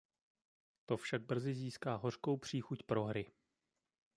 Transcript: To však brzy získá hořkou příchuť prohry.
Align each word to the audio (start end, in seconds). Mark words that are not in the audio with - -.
To 0.85 0.97
však 0.97 1.21
brzy 1.21 1.53
získá 1.53 1.95
hořkou 1.95 2.37
příchuť 2.37 2.83
prohry. 2.83 3.31